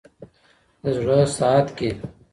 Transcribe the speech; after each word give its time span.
د 0.81 0.83
زړه 0.97 1.17
ساعت 1.37 1.67
كي 1.77 1.89